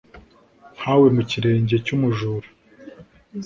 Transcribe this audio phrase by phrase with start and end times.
[0.79, 2.47] nka we mu kirenge cy'umujura